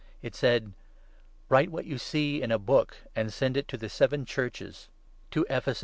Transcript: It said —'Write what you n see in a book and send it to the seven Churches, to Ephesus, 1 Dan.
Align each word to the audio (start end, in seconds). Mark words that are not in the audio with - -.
It 0.23 0.33
said 0.33 0.73
—'Write 1.47 1.69
what 1.69 1.85
you 1.85 1.91
n 1.93 1.99
see 1.99 2.41
in 2.41 2.51
a 2.51 2.57
book 2.57 2.97
and 3.15 3.31
send 3.31 3.55
it 3.55 3.67
to 3.67 3.77
the 3.77 3.87
seven 3.87 4.25
Churches, 4.25 4.87
to 5.29 5.41
Ephesus, 5.47 5.67
1 5.67 5.73
Dan. 5.75 5.75